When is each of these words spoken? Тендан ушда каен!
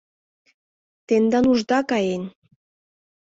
Тендан 1.07 1.45
ушда 1.51 1.79
каен! 1.89 2.23